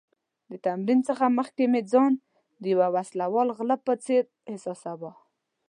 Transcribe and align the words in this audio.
د 0.51 0.53
تمرین 0.65 0.99
څخه 1.09 1.25
مخکې 1.37 1.63
مې 1.71 1.81
ځان 1.91 2.13
د 2.61 2.63
یو 2.73 2.81
وسله 2.95 3.25
وال 3.33 3.49
غله 3.57 3.75
په 3.85 3.93
څېر 4.05 4.23
احساساوه. 4.51 5.11